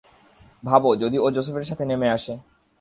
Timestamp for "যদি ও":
0.95-1.27